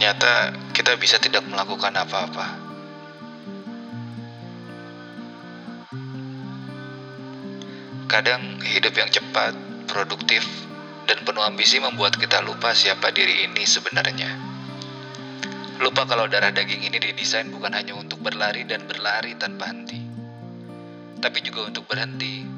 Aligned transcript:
Ternyata 0.00 0.56
kita 0.72 0.96
bisa 0.96 1.20
tidak 1.20 1.44
melakukan 1.44 1.92
apa-apa. 1.92 2.56
Kadang 8.08 8.64
hidup 8.64 8.96
yang 8.96 9.12
cepat, 9.12 9.52
produktif, 9.84 10.40
dan 11.04 11.20
penuh 11.20 11.44
ambisi 11.44 11.84
membuat 11.84 12.16
kita 12.16 12.40
lupa 12.40 12.72
siapa 12.72 13.12
diri 13.12 13.44
ini 13.44 13.60
sebenarnya. 13.68 14.40
Lupa 15.84 16.08
kalau 16.08 16.24
darah 16.32 16.48
daging 16.48 16.80
ini 16.80 16.96
didesain 16.96 17.52
bukan 17.52 17.76
hanya 17.76 17.92
untuk 17.92 18.24
berlari 18.24 18.64
dan 18.64 18.88
berlari 18.88 19.36
tanpa 19.36 19.68
henti, 19.68 20.00
tapi 21.20 21.44
juga 21.44 21.68
untuk 21.68 21.84
berhenti, 21.84 22.48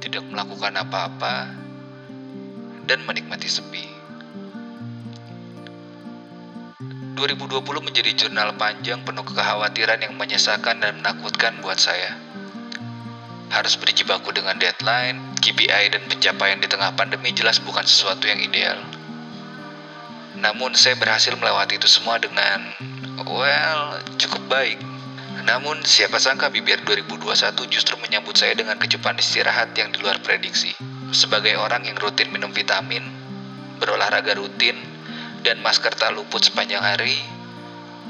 tidak 0.00 0.24
melakukan 0.24 0.72
apa-apa, 0.72 1.52
dan 2.88 3.04
menikmati 3.04 3.44
sepi. 3.44 3.87
2020 7.18 7.66
menjadi 7.82 8.14
jurnal 8.14 8.54
panjang 8.54 9.02
penuh 9.02 9.26
kekhawatiran 9.26 9.98
yang 9.98 10.14
menyesakan 10.14 10.78
dan 10.78 11.02
menakutkan 11.02 11.58
buat 11.58 11.74
saya. 11.74 12.14
Harus 13.50 13.74
berjibaku 13.74 14.30
dengan 14.30 14.54
deadline, 14.54 15.34
KPI, 15.42 15.98
dan 15.98 16.06
pencapaian 16.06 16.62
di 16.62 16.70
tengah 16.70 16.94
pandemi 16.94 17.34
jelas 17.34 17.58
bukan 17.58 17.82
sesuatu 17.82 18.30
yang 18.30 18.38
ideal. 18.38 18.78
Namun 20.38 20.78
saya 20.78 20.94
berhasil 20.94 21.34
melewati 21.34 21.82
itu 21.82 21.90
semua 21.90 22.22
dengan, 22.22 22.70
well, 23.26 23.98
cukup 24.14 24.46
baik. 24.46 24.78
Namun 25.42 25.82
siapa 25.82 26.22
sangka 26.22 26.54
bibir 26.54 26.78
2021 26.86 27.34
justru 27.66 27.98
menyambut 27.98 28.38
saya 28.38 28.54
dengan 28.54 28.78
kecupan 28.78 29.18
istirahat 29.18 29.74
yang 29.74 29.90
di 29.90 29.98
luar 29.98 30.22
prediksi. 30.22 30.70
Sebagai 31.10 31.58
orang 31.58 31.82
yang 31.82 31.98
rutin 31.98 32.30
minum 32.30 32.54
vitamin, 32.54 33.02
berolahraga 33.82 34.38
rutin, 34.38 34.78
dan 35.42 35.62
masker 35.62 35.94
tak 35.94 36.14
luput 36.14 36.42
sepanjang 36.42 36.82
hari, 36.82 37.18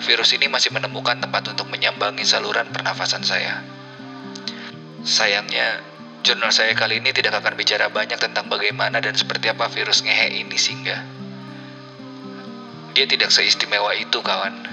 virus 0.00 0.32
ini 0.34 0.46
masih 0.46 0.70
menemukan 0.70 1.18
tempat 1.18 1.44
untuk 1.50 1.66
menyambangi 1.68 2.22
saluran 2.22 2.70
pernafasan 2.70 3.26
saya. 3.26 3.62
Sayangnya, 5.02 5.82
jurnal 6.22 6.50
saya 6.50 6.74
kali 6.74 6.98
ini 7.00 7.14
tidak 7.14 7.38
akan 7.40 7.54
bicara 7.54 7.88
banyak 7.88 8.18
tentang 8.18 8.50
bagaimana 8.50 8.98
dan 8.98 9.14
seperti 9.14 9.50
apa 9.50 9.70
virus 9.70 10.02
ngehe 10.02 10.42
ini 10.42 10.58
singgah. 10.58 11.02
Dia 12.98 13.06
tidak 13.06 13.30
seistimewa 13.30 13.94
itu, 13.94 14.18
kawan. 14.18 14.66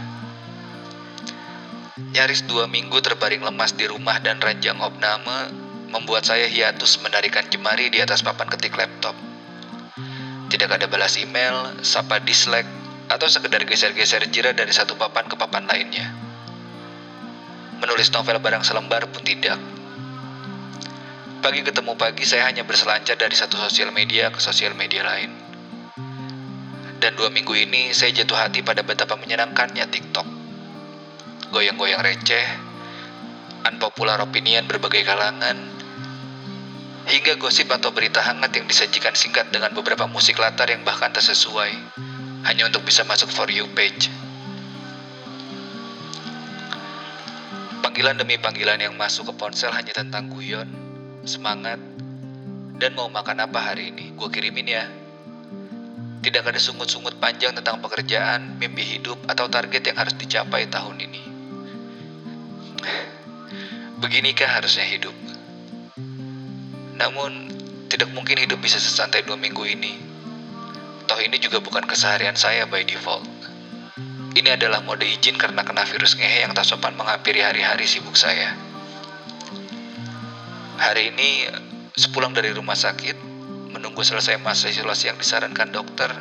Nyaris 2.16 2.47
dua 2.47 2.66
minggu 2.66 2.97
terbaring 3.03 3.44
lemas 3.44 3.75
di 3.75 3.85
rumah 3.88 4.17
dan 4.23 4.39
ranjang 4.39 4.79
opname 4.79 5.51
membuat 5.91 6.27
saya 6.27 6.47
hiatus 6.47 6.99
menarikan 6.99 7.47
jemari 7.47 7.88
di 7.88 8.03
atas 8.03 8.23
papan 8.23 8.49
ketik 8.51 8.75
laptop. 8.75 9.34
Tidak 10.55 10.71
ada 10.71 10.87
balas 10.87 11.19
email, 11.19 11.83
sapa 11.83 12.23
dislike, 12.23 12.71
atau 13.11 13.27
sekedar 13.27 13.59
geser-geser 13.67 14.23
jira 14.31 14.55
dari 14.55 14.71
satu 14.71 14.95
papan 14.95 15.27
ke 15.27 15.35
papan 15.35 15.67
lainnya. 15.67 16.15
Menulis 17.83 18.07
novel 18.15 18.39
barang 18.39 18.63
selembar 18.63 19.03
pun 19.11 19.19
tidak. 19.19 19.59
Pagi 21.43 21.59
ketemu 21.59 21.99
pagi 21.99 22.23
saya 22.23 22.47
hanya 22.47 22.63
berselancar 22.63 23.19
dari 23.19 23.35
satu 23.35 23.59
sosial 23.59 23.91
media 23.91 24.31
ke 24.31 24.39
sosial 24.39 24.79
media 24.79 25.03
lain. 25.03 25.27
Dan 27.03 27.19
dua 27.19 27.27
minggu 27.27 27.51
ini 27.51 27.91
saya 27.91 28.15
jatuh 28.15 28.39
hati 28.39 28.63
pada 28.63 28.79
betapa 28.79 29.19
menyenangkannya 29.19 29.83
TikTok. 29.91 30.27
Goyang-goyang 31.51 31.99
receh, 31.99 32.47
unpopular 33.67 34.23
opinion 34.23 34.63
berbagai 34.71 35.03
kalangan, 35.03 35.59
hingga 37.05 37.37
gosip 37.37 37.69
atau 37.69 37.93
berita 37.93 38.17
hangat 38.17 38.49
yang 38.57 38.65
disajikan 38.65 39.13
singkat 39.13 39.45
dengan 39.53 39.69
beberapa 39.77 40.09
musik 40.09 40.41
latar 40.41 40.65
yang 40.69 40.81
bahkan 40.81 41.13
tak 41.13 41.21
sesuai, 41.21 41.71
hanya 42.49 42.65
untuk 42.65 42.81
bisa 42.81 43.05
masuk 43.05 43.29
for 43.29 43.45
you 43.49 43.69
page. 43.77 44.09
Panggilan 47.85 48.17
demi 48.17 48.41
panggilan 48.41 48.81
yang 48.81 48.97
masuk 48.97 49.29
ke 49.29 49.33
ponsel 49.37 49.69
hanya 49.69 49.93
tentang 49.93 50.33
guyon, 50.33 50.67
semangat, 51.21 51.77
dan 52.81 52.91
mau 52.97 53.07
makan 53.07 53.45
apa 53.45 53.71
hari 53.71 53.94
ini, 53.94 54.11
gue 54.17 54.29
kirimin 54.33 54.67
ya. 54.67 54.85
Tidak 56.25 56.41
ada 56.41 56.57
sungut-sungut 56.57 57.21
panjang 57.21 57.53
tentang 57.53 57.77
pekerjaan, 57.85 58.57
mimpi 58.57 58.81
hidup, 58.81 59.21
atau 59.29 59.45
target 59.45 59.94
yang 59.94 59.97
harus 60.01 60.17
dicapai 60.17 60.65
tahun 60.73 60.97
ini. 61.05 61.21
Beginikah 64.01 64.49
harusnya 64.57 64.89
hidup? 64.89 65.25
Namun, 66.95 67.51
tidak 67.91 68.11
mungkin 68.11 68.39
hidup 68.39 68.59
bisa 68.63 68.79
sesantai 68.79 69.23
dua 69.28 69.35
minggu 69.35 69.61
ini. 69.67 69.94
Toh 71.06 71.19
ini 71.22 71.38
juga 71.38 71.61
bukan 71.61 71.85
keseharian 71.85 72.33
saya 72.33 72.66
by 72.66 72.81
default. 72.88 73.23
Ini 74.35 74.59
adalah 74.59 74.83
mode 74.83 75.07
izin 75.07 75.39
karena 75.39 75.63
kena 75.63 75.88
virus 75.88 76.19
ngehe 76.19 76.44
yang 76.44 76.51
tak 76.51 76.67
sopan 76.67 76.97
menghampiri 77.00 77.39
hari-hari 77.39 77.88
sibuk 77.88 78.19
saya. 78.19 78.51
Hari 80.75 81.16
ini, 81.16 81.47
sepulang 81.95 82.35
dari 82.35 82.51
rumah 82.51 82.75
sakit, 82.75 83.16
menunggu 83.72 84.03
selesai 84.03 84.35
masa 84.44 84.67
isolasi 84.67 85.07
yang 85.07 85.16
disarankan 85.16 85.72
dokter, 85.72 86.12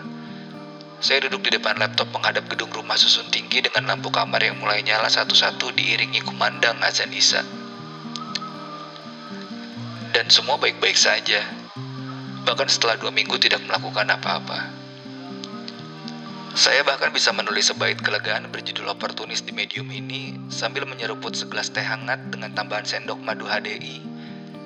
saya 1.03 1.27
duduk 1.27 1.51
di 1.51 1.59
depan 1.59 1.75
laptop 1.75 2.06
menghadap 2.15 2.47
gedung 2.47 2.71
rumah 2.71 2.95
susun 2.95 3.27
tinggi 3.35 3.67
dengan 3.67 3.93
lampu 3.93 4.15
kamar 4.15 4.41
yang 4.41 4.56
mulai 4.62 4.81
nyala 4.87 5.11
satu-satu 5.11 5.75
diiringi 5.75 6.23
kumandang 6.23 6.79
azan 6.81 7.12
Isa 7.12 7.64
dan 10.25 10.33
semua 10.33 10.57
baik-baik 10.57 10.97
saja. 10.97 11.45
Bahkan 12.49 12.65
setelah 12.73 12.97
dua 12.97 13.12
minggu 13.12 13.37
tidak 13.37 13.61
melakukan 13.69 14.09
apa-apa. 14.09 14.73
Saya 16.57 16.81
bahkan 16.81 17.12
bisa 17.12 17.29
menulis 17.37 17.69
sebaik 17.69 18.01
kelegaan 18.01 18.49
berjudul 18.49 18.89
oportunis 18.89 19.45
di 19.45 19.53
medium 19.53 19.85
ini 19.93 20.33
sambil 20.49 20.89
menyeruput 20.89 21.37
segelas 21.37 21.69
teh 21.77 21.85
hangat 21.85 22.33
dengan 22.33 22.57
tambahan 22.57 22.89
sendok 22.89 23.21
madu 23.21 23.45
HDI 23.45 24.01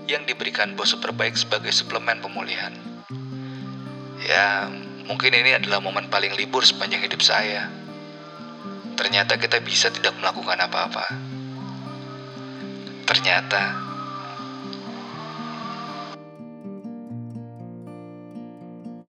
yang 0.06 0.22
diberikan 0.30 0.78
bos 0.78 0.94
superbaik 0.94 1.34
sebagai 1.34 1.75
suplemen 1.75 2.22
pemulihan. 2.22 2.70
Ya, 4.22 4.70
mungkin 5.10 5.34
ini 5.34 5.58
adalah 5.58 5.82
momen 5.82 6.06
paling 6.06 6.38
libur 6.38 6.62
sepanjang 6.62 7.02
hidup 7.02 7.19
saya. 7.19 7.66
Ternyata 8.94 9.42
kita 9.42 9.58
bisa 9.58 9.90
tidak 9.90 10.14
melakukan 10.22 10.54
apa-apa. 10.70 11.02
Ternyata 13.10 13.88